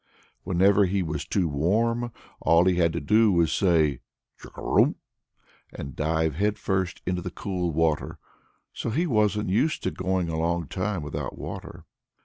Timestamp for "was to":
3.31-3.65